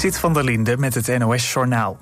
[0.00, 1.98] Zit van der Linde met het NOS-journaal.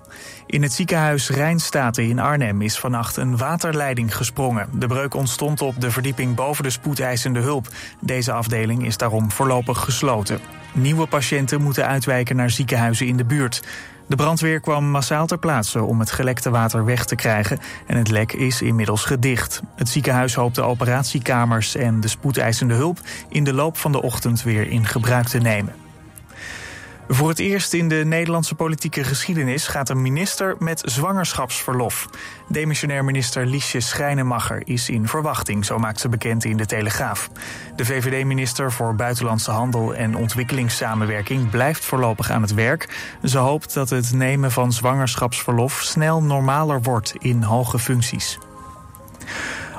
[0.47, 4.69] In het ziekenhuis Rijnstaten in Arnhem is vannacht een waterleiding gesprongen.
[4.73, 7.69] De breuk ontstond op de verdieping boven de spoedeisende hulp.
[8.01, 10.39] Deze afdeling is daarom voorlopig gesloten.
[10.73, 13.63] Nieuwe patiënten moeten uitwijken naar ziekenhuizen in de buurt.
[14.07, 18.11] De brandweer kwam massaal ter plaatse om het gelekte water weg te krijgen en het
[18.11, 19.61] lek is inmiddels gedicht.
[19.77, 24.43] Het ziekenhuis hoopt de operatiekamers en de spoedeisende hulp in de loop van de ochtend
[24.43, 25.88] weer in gebruik te nemen.
[27.11, 32.09] Voor het eerst in de Nederlandse politieke geschiedenis gaat een minister met zwangerschapsverlof.
[32.49, 37.31] Demissionair minister Liesje Schrijnemacher is in verwachting, zo maakt ze bekend in de Telegraaf.
[37.77, 43.17] De VVD-minister voor Buitenlandse Handel en Ontwikkelingssamenwerking blijft voorlopig aan het werk.
[43.25, 48.39] Ze hoopt dat het nemen van zwangerschapsverlof snel normaler wordt in hoge functies.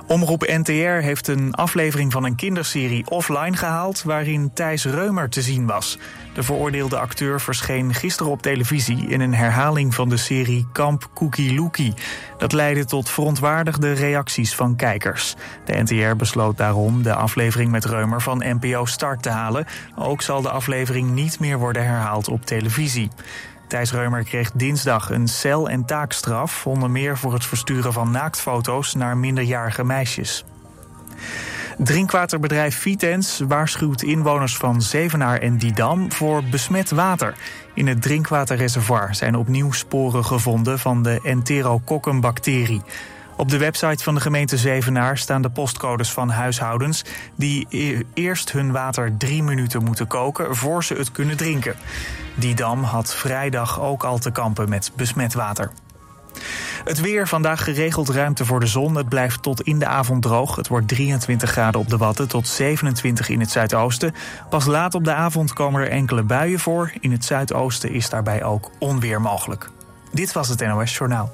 [0.09, 5.65] Omroep NTR heeft een aflevering van een kinderserie offline gehaald waarin Thijs Reumer te zien
[5.65, 5.97] was.
[6.33, 11.55] De veroordeelde acteur verscheen gisteren op televisie in een herhaling van de serie Kamp Cookie
[11.55, 11.93] Lookie.
[12.37, 15.35] Dat leidde tot verontwaardigde reacties van kijkers.
[15.65, 19.65] De NTR besloot daarom de aflevering met Reumer van NPO Start te halen.
[19.95, 23.09] Ook zal de aflevering niet meer worden herhaald op televisie.
[23.67, 28.93] Thijs Reumer kreeg dinsdag een cel- en taakstraf, onder meer voor het versturen van naaktfoto's
[28.93, 30.45] naar minderjarige meisjes.
[31.83, 37.35] Drinkwaterbedrijf Vitens waarschuwt inwoners van Zevenaar en Didam voor besmet water.
[37.73, 42.81] In het drinkwaterreservoir zijn opnieuw sporen gevonden van de enterokokkenbacterie.
[43.37, 47.03] Op de website van de gemeente Zevenaar staan de postcodes van huishoudens
[47.35, 51.75] die e- eerst hun water drie minuten moeten koken voor ze het kunnen drinken.
[52.35, 55.71] Die dam had vrijdag ook al te kampen met besmet water.
[56.83, 58.95] Het weer, vandaag geregeld ruimte voor de zon.
[58.95, 60.55] Het blijft tot in de avond droog.
[60.55, 64.13] Het wordt 23 graden op de Watten tot 27 in het zuidoosten.
[64.49, 66.91] Pas laat op de avond komen er enkele buien voor.
[66.99, 69.69] In het zuidoosten is daarbij ook onweer mogelijk.
[70.11, 71.31] Dit was het NOS Journaal.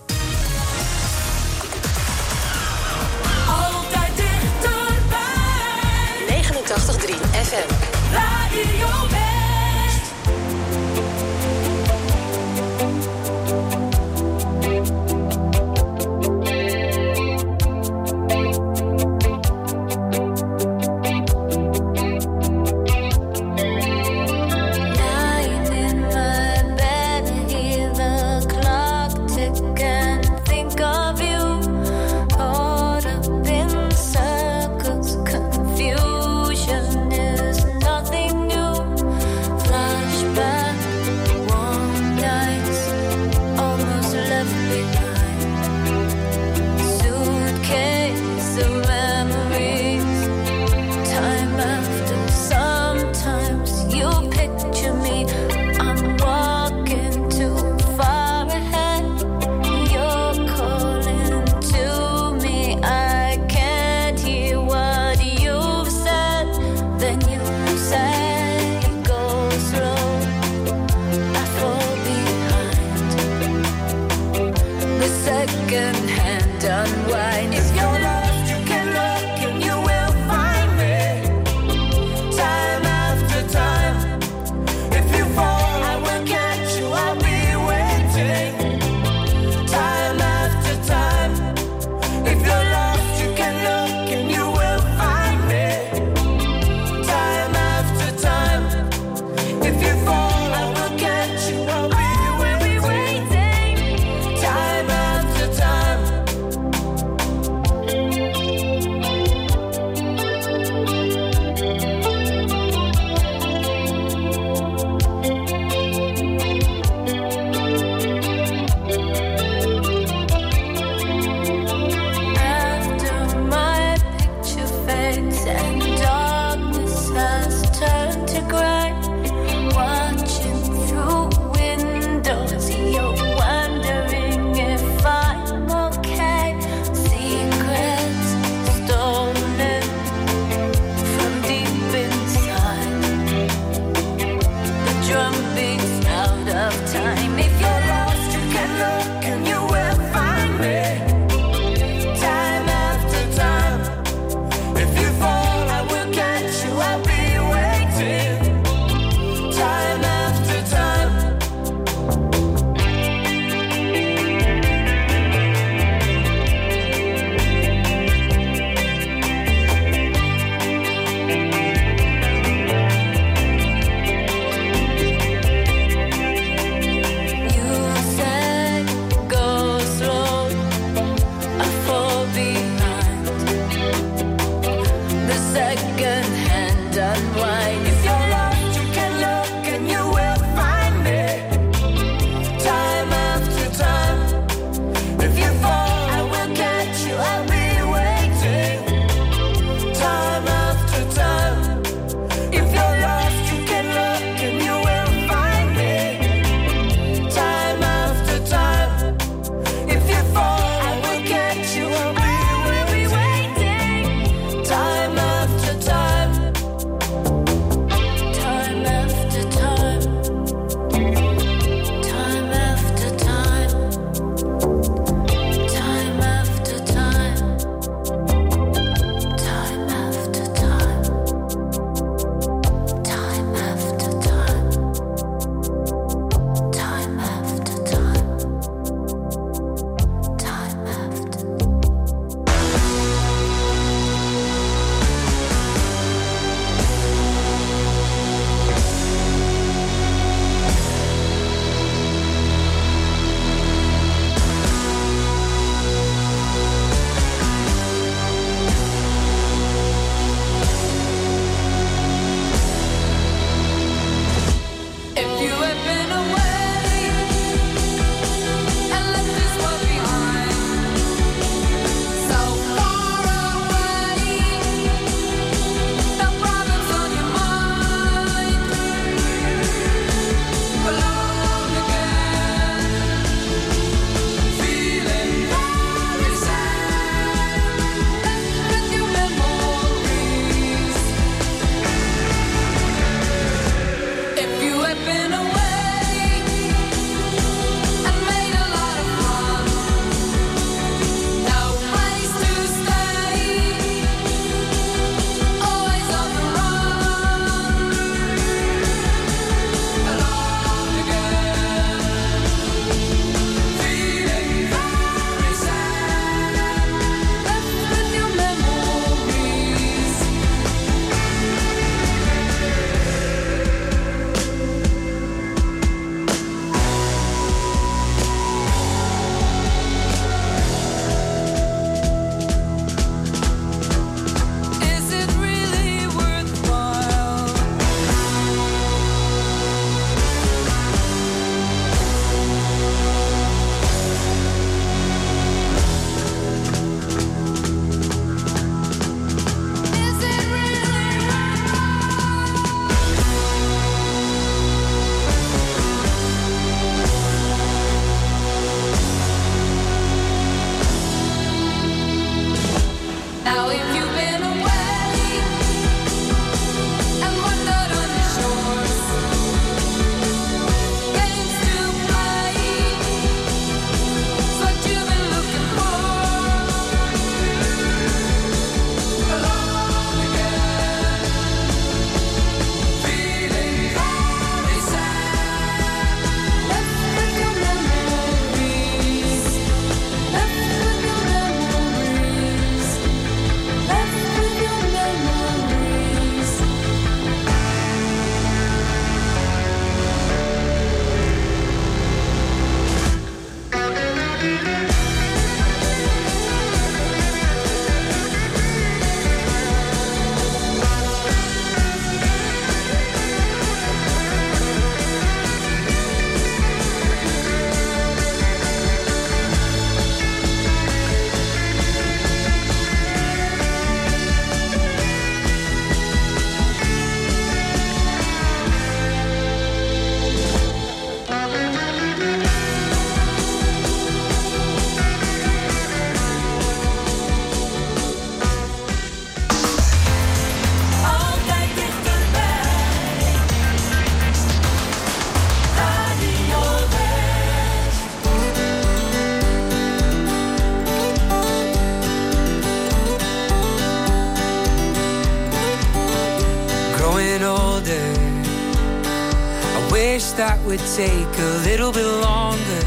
[460.95, 462.81] Take a little bit longer,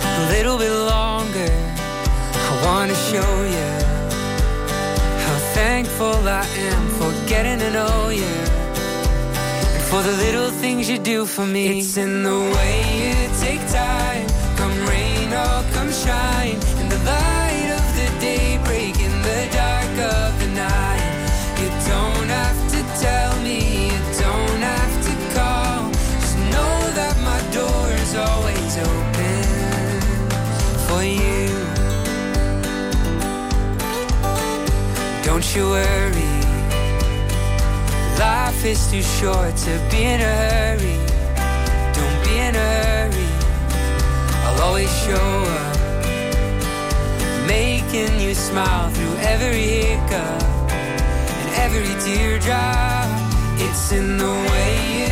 [0.00, 1.52] a little bit longer.
[2.50, 3.70] I wanna show you
[5.24, 8.34] how thankful I am for getting to know you.
[9.74, 11.80] And for the little things you do for me.
[11.80, 16.67] It's in the way you take time, come rain or come shine.
[35.56, 36.42] Worry,
[38.18, 40.98] life is too short to be in a hurry.
[41.94, 43.30] Don't be in a hurry,
[44.44, 45.76] I'll always show up.
[47.48, 53.08] Making you smile through every hiccup and every teardrop.
[53.58, 55.07] It's in the way you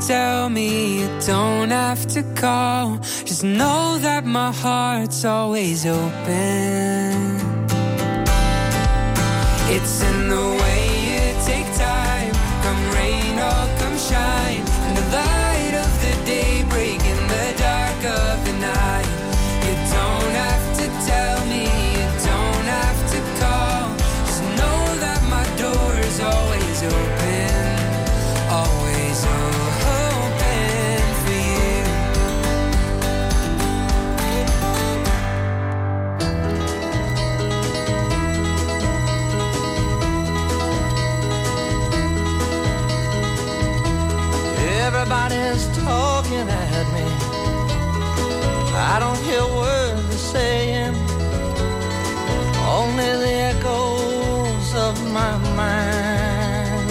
[0.00, 2.98] tell me, you don't have to call.
[3.24, 7.36] Just know that my heart's always open.
[9.68, 10.65] It's in the way
[48.96, 50.94] I don't hear words they're saying,
[52.80, 56.88] only the echoes of my mind.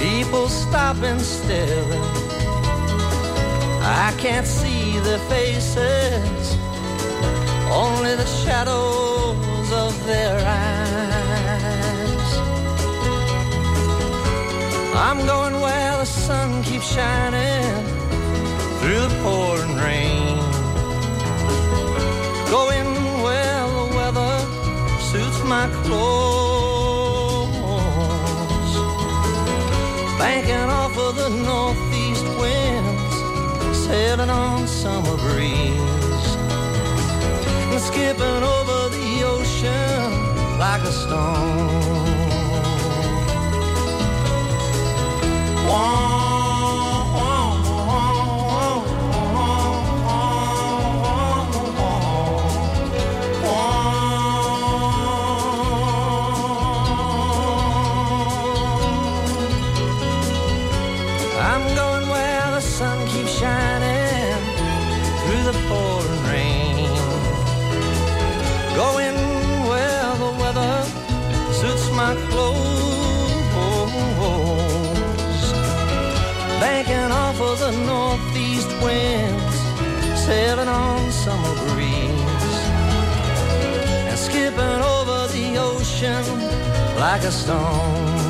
[0.00, 1.84] People stop and stare.
[4.08, 6.56] I can't see their faces,
[7.70, 12.30] only the shadows of their eyes.
[14.96, 17.91] I'm going where the sun keeps shining
[18.82, 20.38] through the pouring rain.
[22.50, 22.88] Going
[23.22, 24.34] where the weather
[25.10, 27.52] suits my clothes.
[30.18, 33.16] Banking off of the northeast winds,
[33.86, 36.28] sailing on summer breeze.
[37.72, 40.10] And skipping over the ocean
[40.58, 42.02] like a stone.
[45.74, 46.21] I'm
[80.26, 82.58] sailing on summer breeze.
[84.08, 86.24] And skipping over the ocean
[87.04, 88.22] like a stone.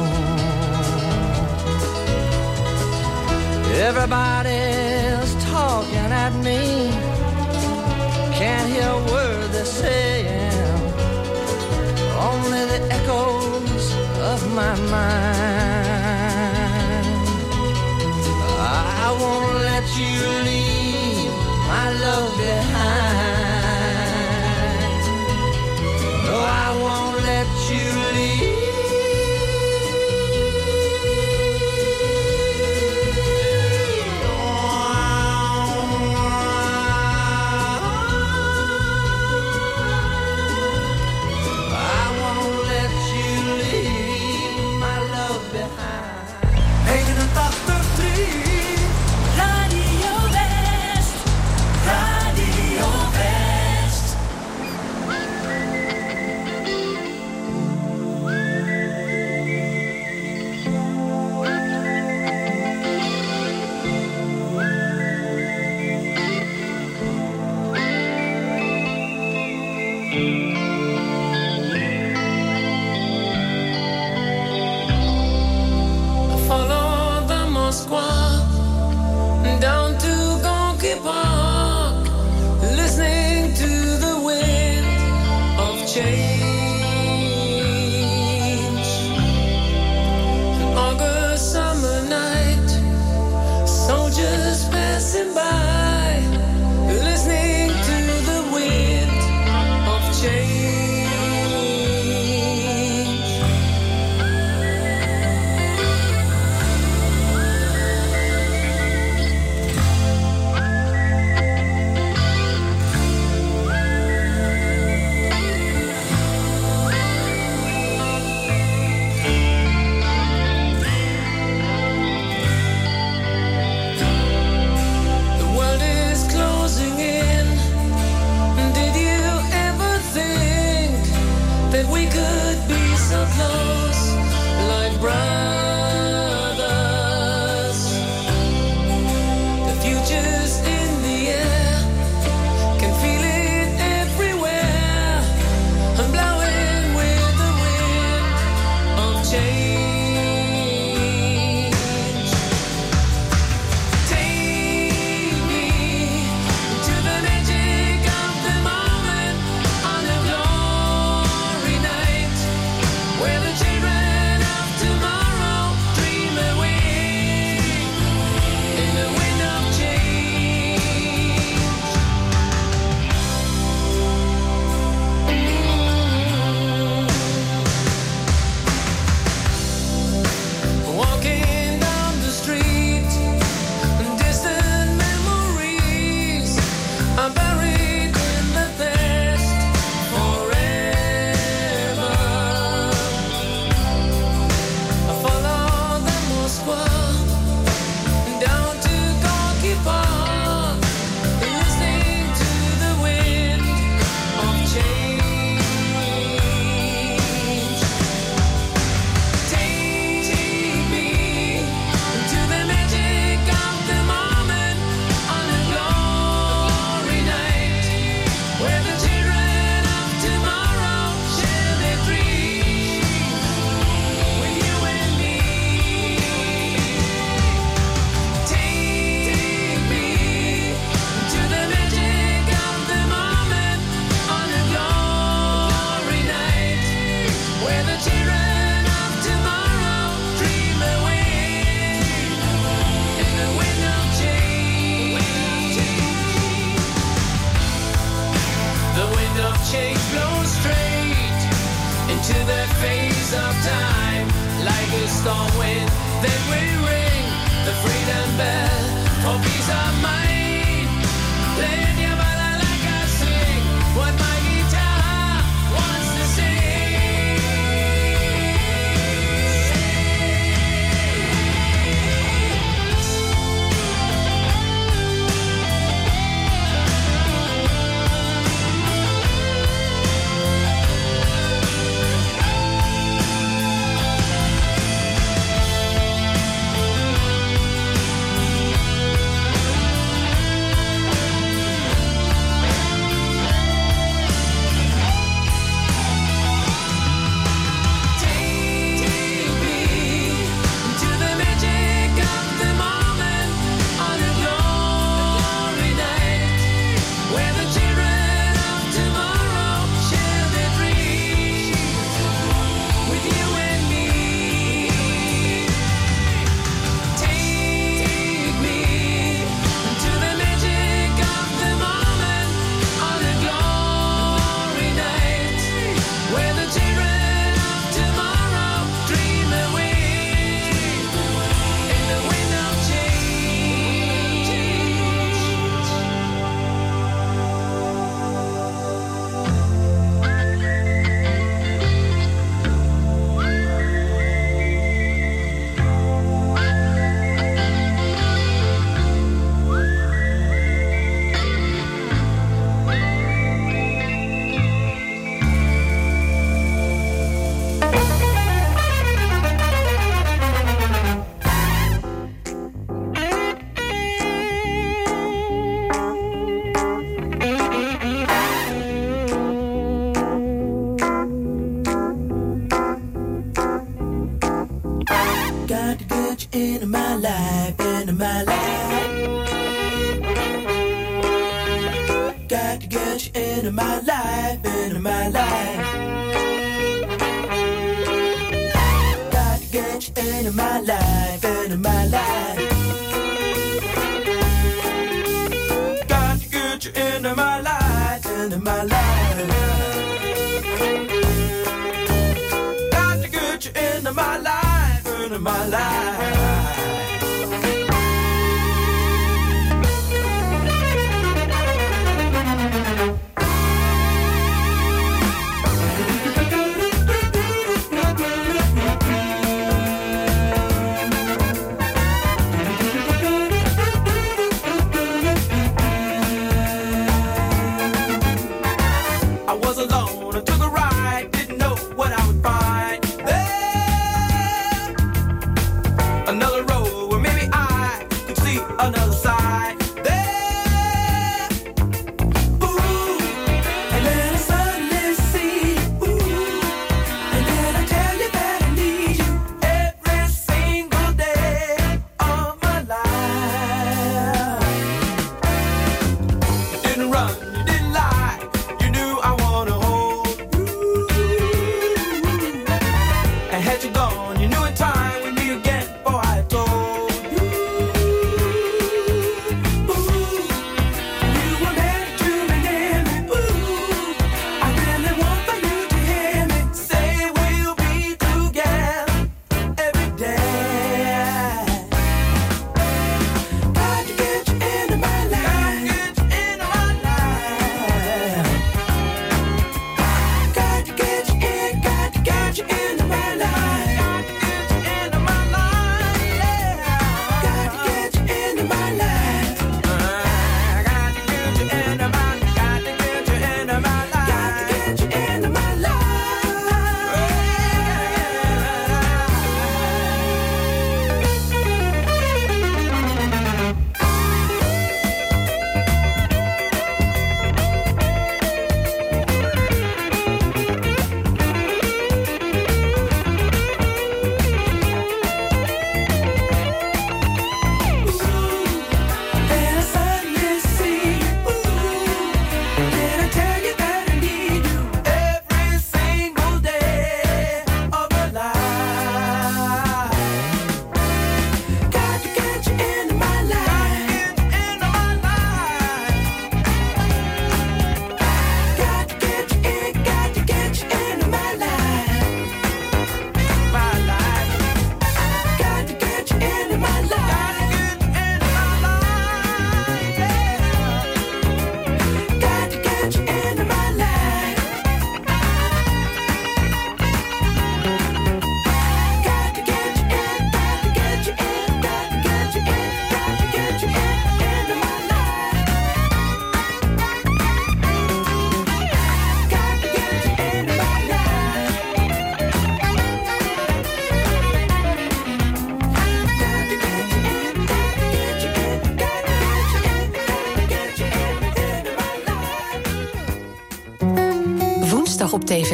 [3.88, 6.60] Everybody's talking at me.
[8.40, 10.82] Can't hear a word they're saying.
[12.30, 13.86] Only the echoes
[14.32, 15.42] of my mind.
[19.04, 20.14] I won't let you
[20.46, 20.71] leave
[22.02, 23.01] love behind.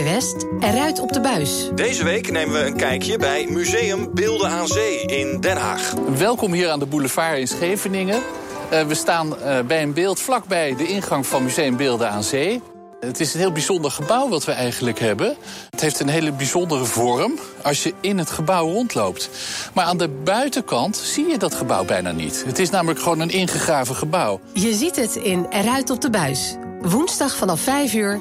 [0.03, 1.71] West en Ruit op de Buis.
[1.75, 5.95] Deze week nemen we een kijkje bij Museum Beelden aan Zee in Den Haag.
[6.19, 8.23] Welkom hier aan de boulevard in Scheveningen.
[8.71, 12.63] Eh, we staan eh, bij een beeld vlakbij de ingang van Museum Beelden aan Zee.
[13.01, 15.37] Het is een heel bijzonder gebouw wat we eigenlijk hebben.
[15.71, 17.33] Het heeft een hele bijzondere vorm
[17.63, 19.31] als je in het gebouw rondloopt.
[19.75, 22.45] Maar aan de buitenkant zie je dat gebouw bijna niet.
[22.47, 24.41] Het is namelijk gewoon een ingegraven gebouw.
[24.53, 26.57] Je ziet het in Eruit op de Buis.
[26.83, 28.21] Woensdag vanaf 5 uur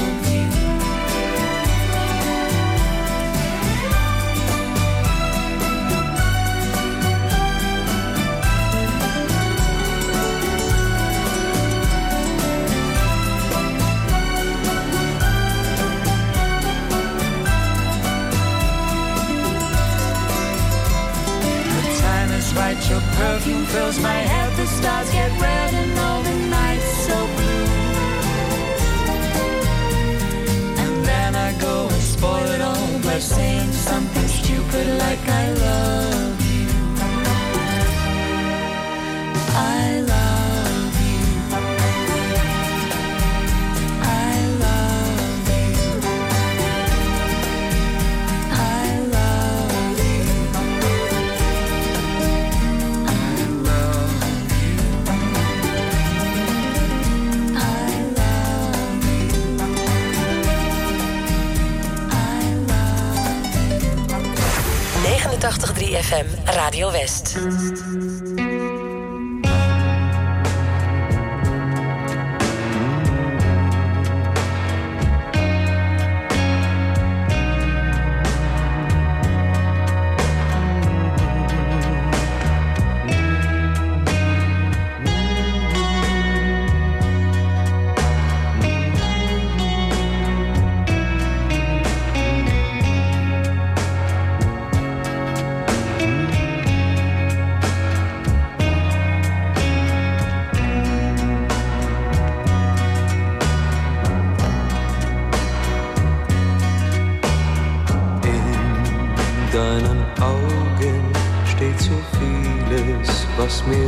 [23.21, 27.67] perfume fills my head, the stars get red and all the nights so blue.
[30.83, 36.39] And then I go and spoil it all by saying something stupid like I love
[36.53, 36.69] you.
[39.77, 40.20] I love
[65.41, 68.10] FM, Radio West.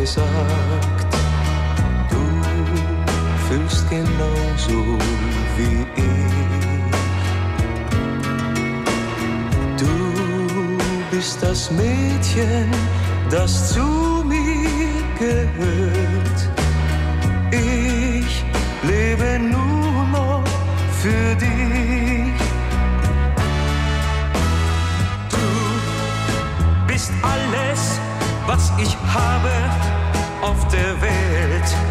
[0.04, 1.14] Was mir sagt,
[2.10, 2.22] du
[3.48, 4.98] fühlst genauso
[5.58, 6.94] wie ich.
[9.78, 10.78] Du
[11.12, 12.70] bist das Mädchen,
[13.30, 16.40] das zu mir gehört.
[17.52, 18.44] Ich
[18.84, 20.44] lebe nur noch
[21.02, 22.34] für dich.
[25.30, 28.00] Du bist alles,
[28.48, 29.73] was ich habe
[30.44, 31.83] auf der Welt.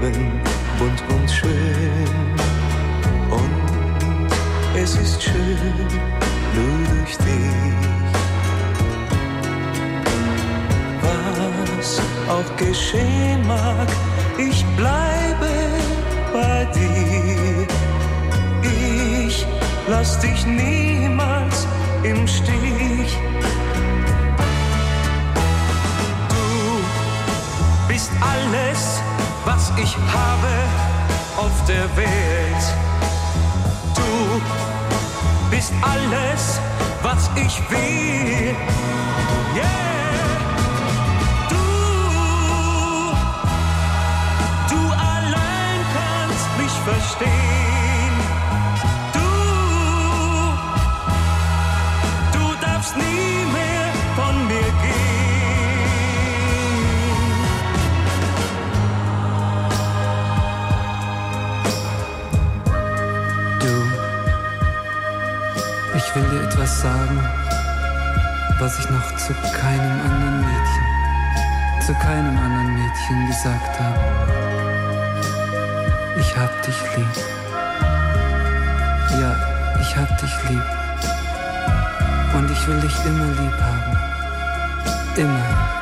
[0.00, 0.40] Leben
[0.78, 2.06] bunt und schön.
[3.30, 4.30] Und
[4.76, 5.86] es ist schön,
[6.54, 8.16] nur durch dich.
[11.02, 13.88] Was auch geschehen mag,
[14.38, 15.52] ich bleibe
[16.32, 17.66] bei dir.
[18.62, 19.46] Ich
[19.88, 21.66] lass dich niemals
[22.02, 23.16] im Stich.
[26.28, 29.00] Du bist alles,
[29.46, 30.54] was ich habe
[31.36, 32.64] auf der Welt.
[33.94, 34.40] Du
[35.50, 36.60] bist alles,
[37.02, 38.56] was ich will.
[39.54, 39.66] Yeah.
[41.48, 41.64] Du,
[44.74, 47.65] du allein kannst mich verstehen.
[66.16, 67.20] Will dir etwas sagen,
[68.58, 70.86] was ich noch zu keinem anderen Mädchen,
[71.84, 74.00] zu keinem anderen Mädchen gesagt habe.
[76.18, 77.16] Ich hab dich lieb.
[79.20, 79.36] Ja,
[79.80, 80.62] ich hab dich lieb.
[82.34, 83.98] Und ich will dich immer lieb haben.
[85.16, 85.75] Immer.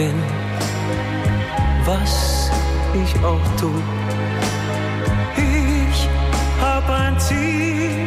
[0.00, 0.14] Bin,
[1.84, 2.50] was
[2.94, 3.70] ich auch tu.
[5.36, 6.08] Ich
[6.62, 7.99] hab ein Ziel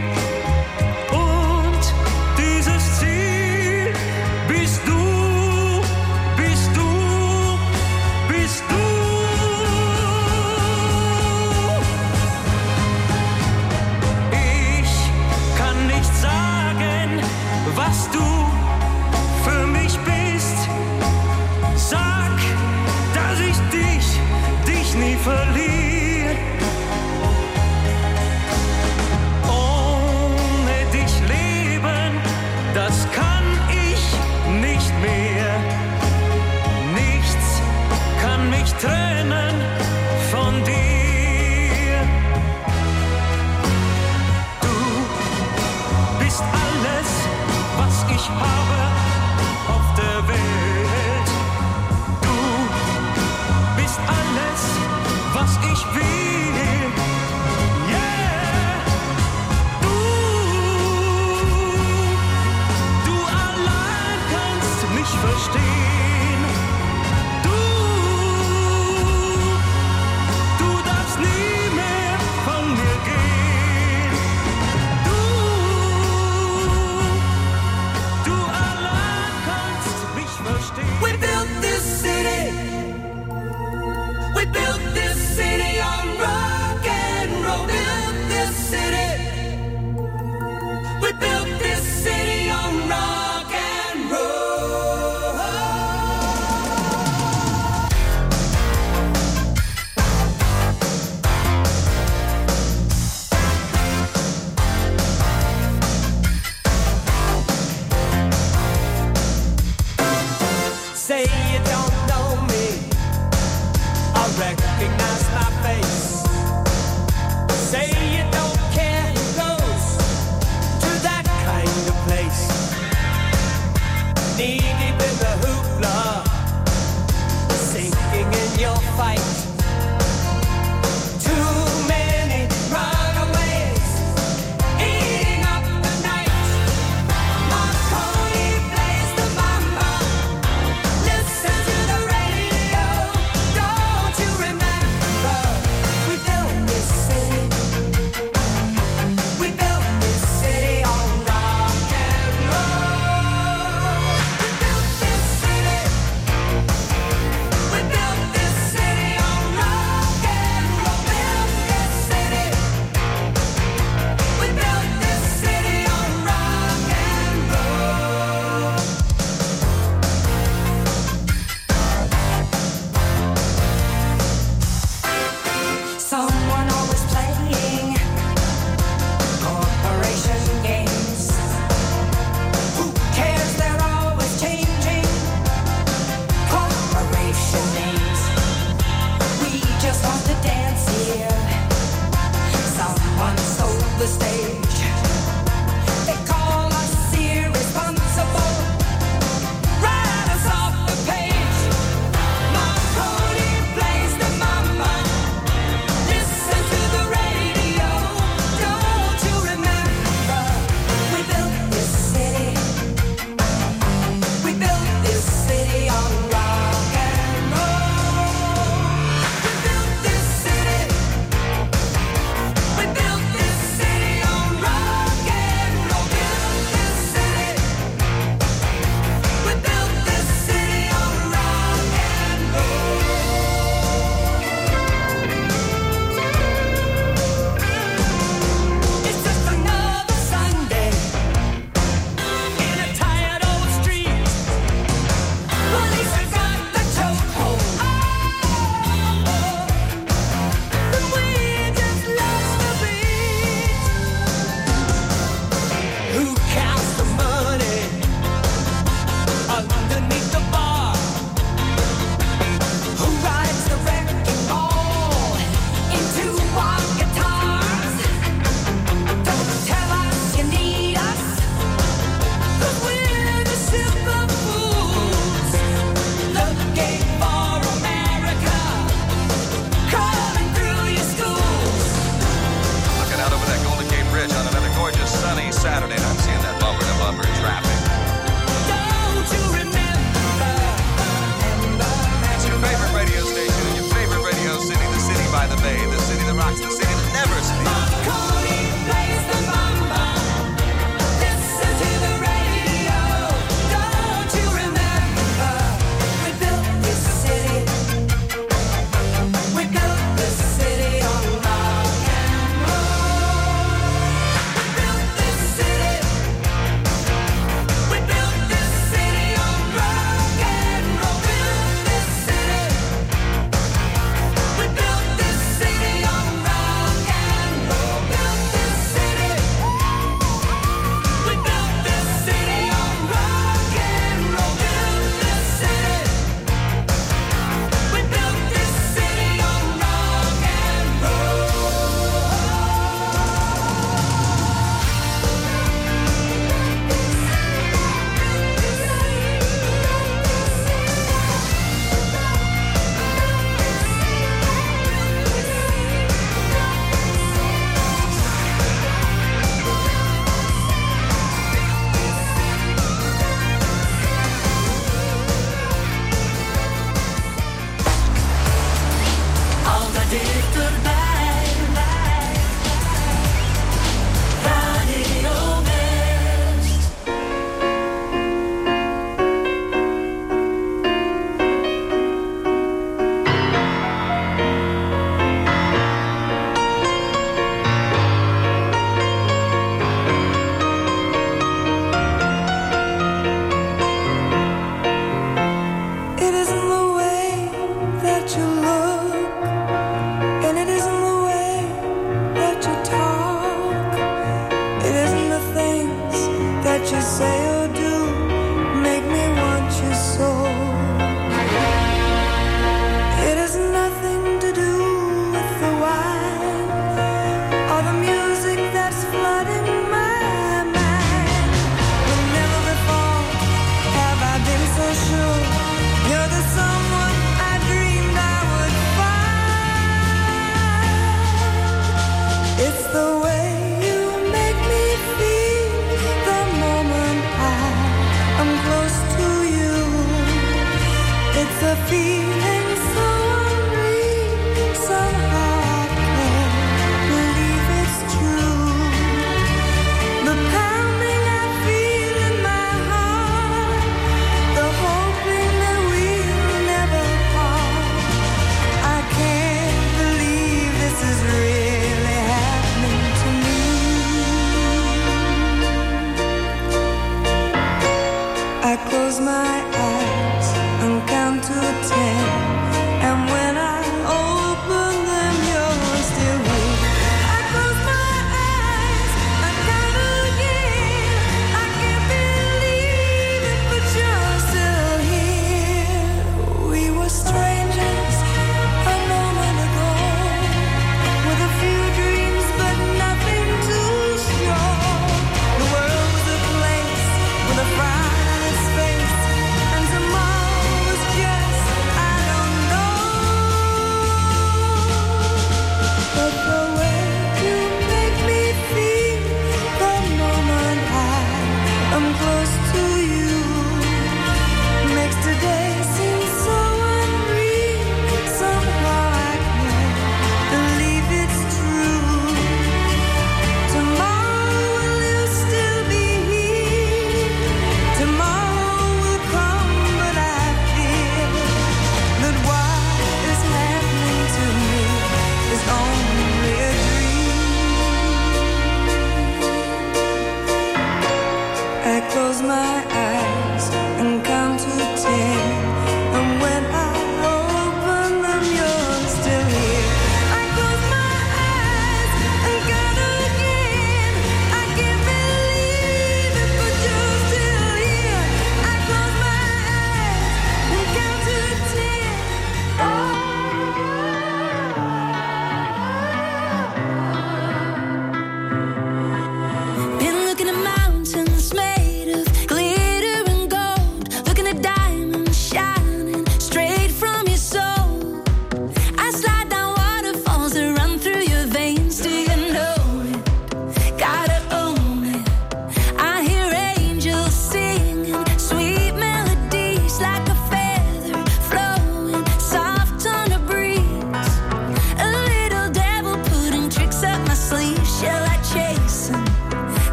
[370.13, 370.92] dichterbij.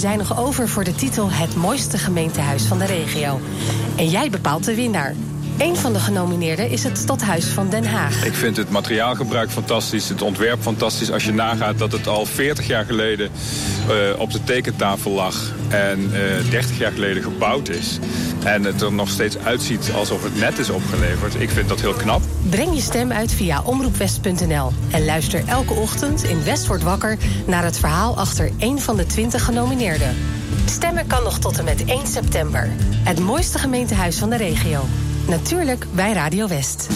[0.00, 3.40] We zijn nog over voor de titel Het mooiste gemeentehuis van de regio.
[3.96, 5.14] En jij bepaalt de winnaar.
[5.58, 8.24] Een van de genomineerden is het Stadhuis van Den Haag.
[8.24, 11.10] Ik vind het materiaalgebruik fantastisch, het ontwerp fantastisch.
[11.10, 13.30] Als je nagaat dat het al 40 jaar geleden
[13.88, 17.98] eh, op de tekentafel lag en eh, 30 jaar geleden gebouwd is.
[18.44, 21.40] En het er nog steeds uitziet alsof het net is opgeleverd.
[21.40, 22.22] Ik vind dat heel knap.
[22.50, 24.72] Breng je stem uit via omroepwest.nl.
[24.90, 27.18] En luister elke ochtend in West wordt wakker...
[27.46, 30.16] naar het verhaal achter één van de 20 genomineerden.
[30.64, 32.68] Stemmen kan nog tot en met 1 september.
[33.04, 34.84] Het mooiste gemeentehuis van de regio.
[35.26, 36.88] Natuurlijk bij Radio West.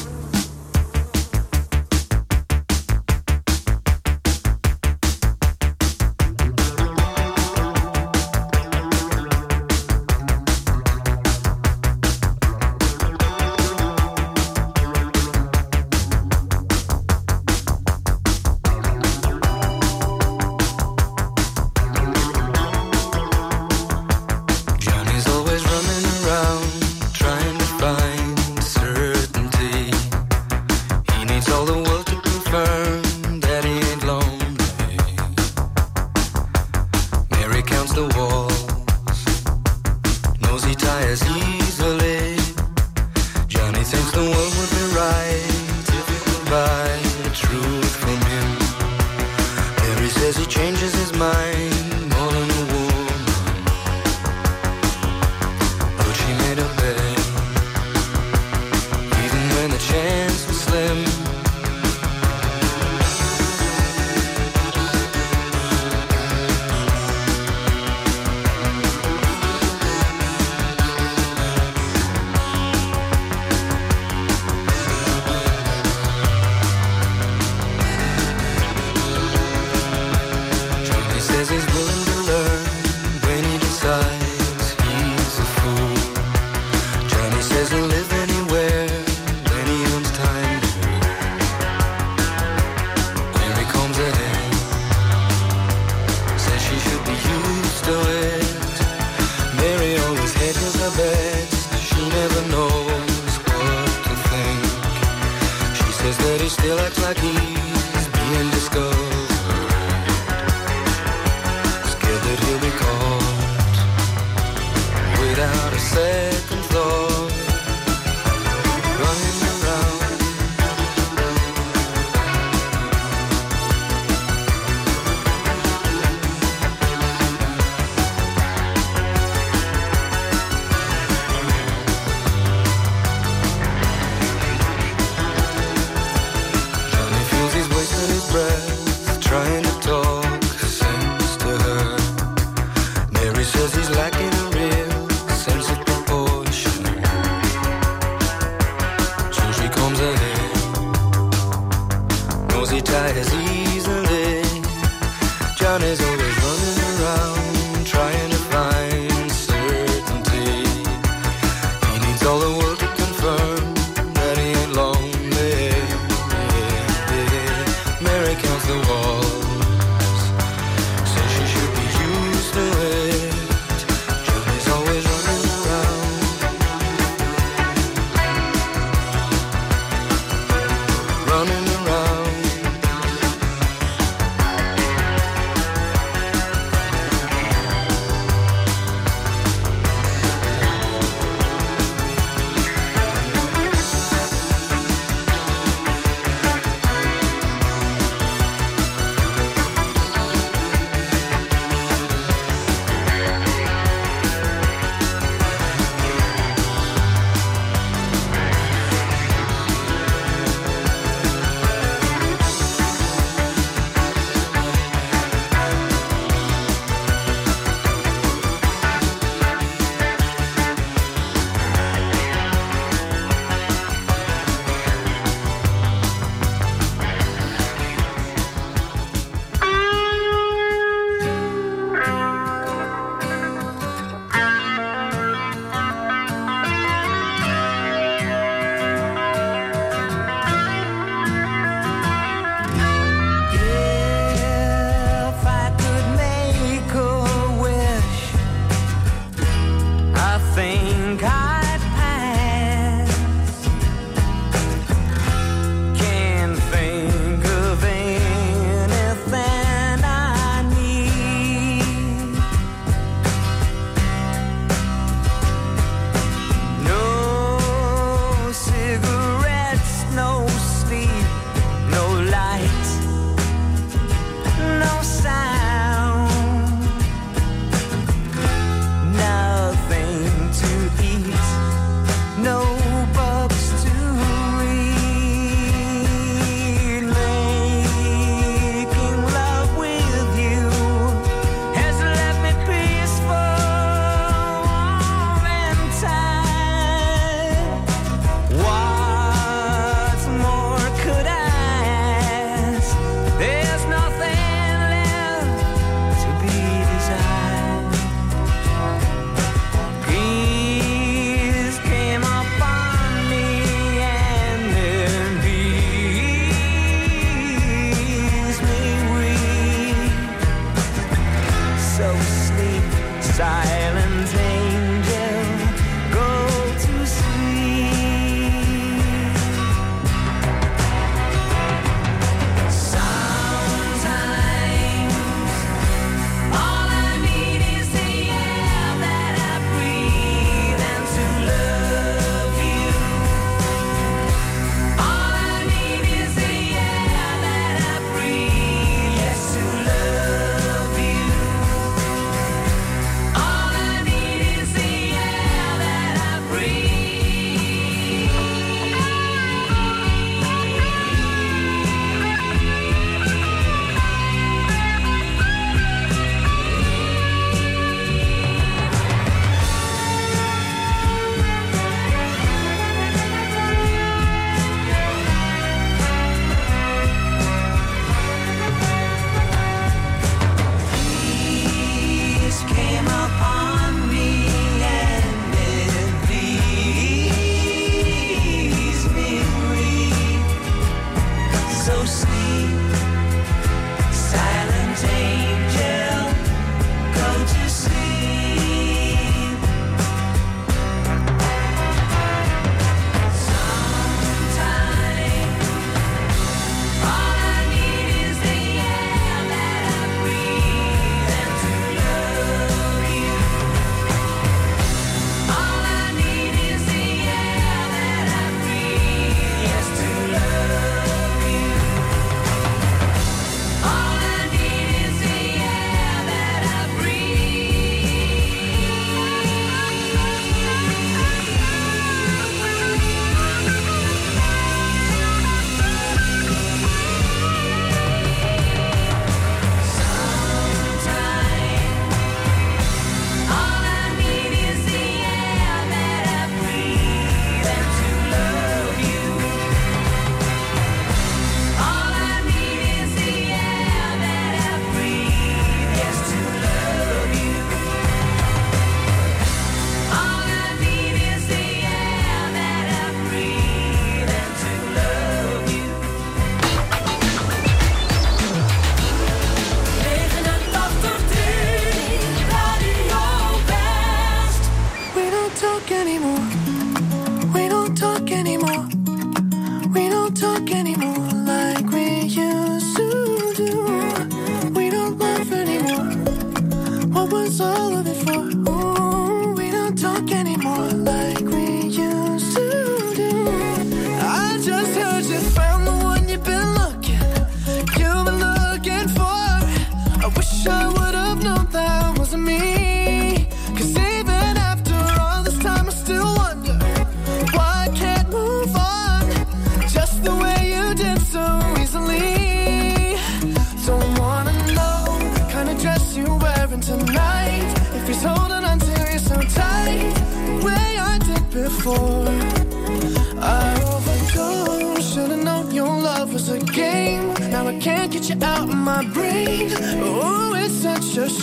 [143.25, 143.84] Mary says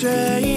[0.02, 0.51] 追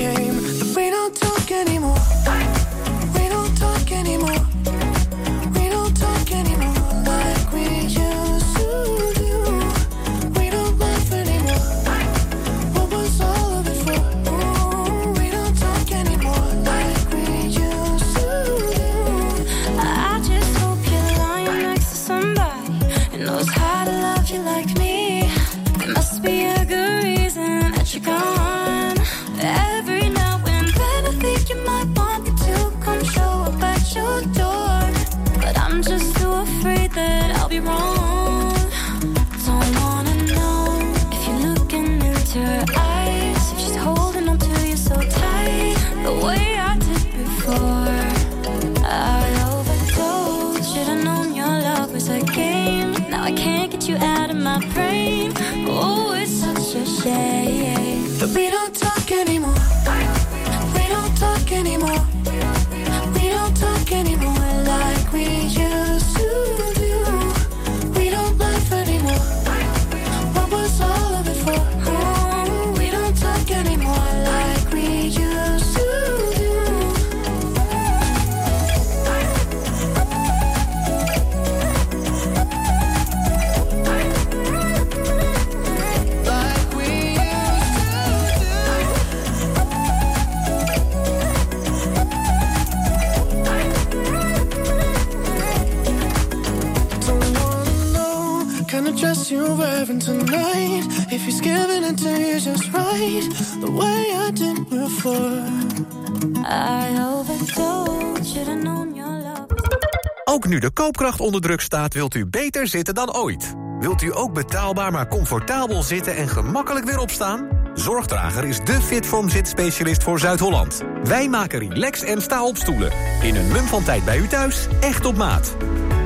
[110.54, 113.54] nu de koopkracht onder druk staat, wilt u beter zitten dan ooit.
[113.78, 117.48] Wilt u ook betaalbaar maar comfortabel zitten en gemakkelijk weer opstaan?
[117.74, 120.82] Zorgdrager is de Fitform zitspecialist voor Zuid-Holland.
[121.04, 122.92] Wij maken relax- en sta-opstoelen.
[123.22, 125.56] In een mum van tijd bij u thuis, echt op maat.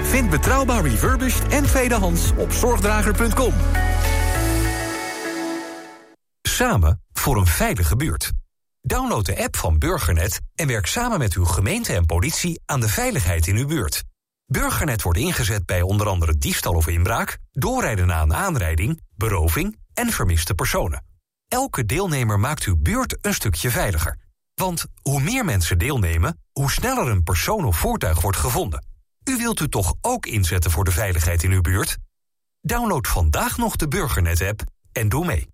[0.03, 3.53] Vind betrouwbaar refurbished en tweedehands op zorgdrager.com.
[6.43, 8.31] Samen voor een veilige buurt.
[8.81, 12.89] Download de app van Burgernet en werk samen met uw gemeente en politie aan de
[12.89, 14.05] veiligheid in uw buurt.
[14.51, 20.11] Burgernet wordt ingezet bij onder andere diefstal of inbraak, doorrijden na een aanrijding, beroving en
[20.11, 21.05] vermiste personen.
[21.49, 24.19] Elke deelnemer maakt uw buurt een stukje veiliger.
[24.55, 28.87] Want hoe meer mensen deelnemen, hoe sneller een persoon of voertuig wordt gevonden.
[29.25, 31.97] U wilt u toch ook inzetten voor de veiligheid in uw buurt?
[32.61, 35.49] Download vandaag nog de Burgernet-app en doe mee.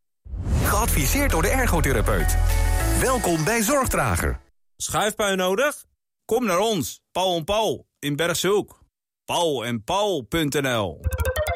[0.65, 2.37] Geadviseerd door de ergotherapeut.
[3.01, 4.41] Welkom bij Zorgdrager.
[4.77, 5.85] Schuifpui nodig?
[6.25, 8.83] Kom naar ons, Paul en Paul in Bergshoek.
[9.27, 11.01] Paul en Paul.nl